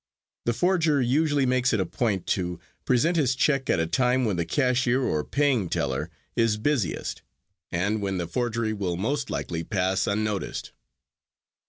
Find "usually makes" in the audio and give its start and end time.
0.99-1.73